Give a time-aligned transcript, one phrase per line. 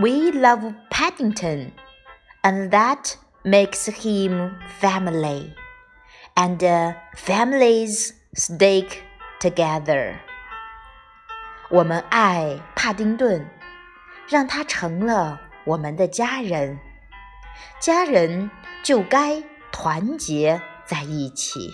[0.00, 1.72] We love Paddington,
[2.42, 3.14] and that
[3.44, 5.52] makes him family,
[6.34, 9.02] and uh, families stick
[9.38, 10.14] together.
[11.68, 13.46] 我们爱帕丁顿，
[14.26, 16.78] 让他成了我们的家人，
[17.78, 18.50] 家人
[18.82, 21.70] 就该团结在一起。